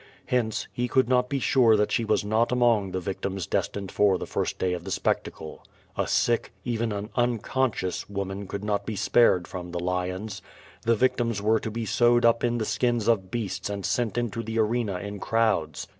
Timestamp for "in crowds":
14.97-15.87